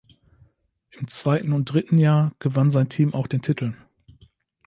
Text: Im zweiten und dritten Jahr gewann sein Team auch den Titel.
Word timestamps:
Im 0.89 1.07
zweiten 1.07 1.53
und 1.53 1.65
dritten 1.65 1.99
Jahr 1.99 2.31
gewann 2.39 2.71
sein 2.71 2.89
Team 2.89 3.13
auch 3.13 3.27
den 3.27 3.43
Titel. 3.43 3.73